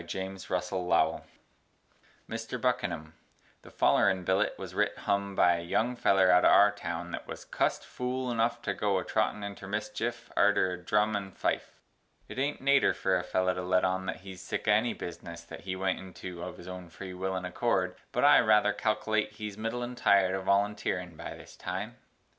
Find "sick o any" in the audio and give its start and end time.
14.41-14.95